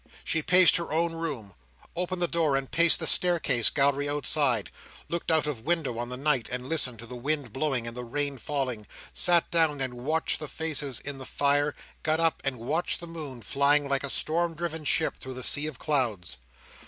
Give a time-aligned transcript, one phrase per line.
[0.23, 1.53] She paced her own room,
[1.95, 4.71] opened the door and paced the staircase gallery outside,
[5.09, 8.39] looked out of window on the night, listened to the wind blowing and the rain
[8.39, 13.05] falling, sat down and watched the faces in the fire, got up and watched the
[13.05, 16.39] moon flying like a storm driven ship through the sea of clouds.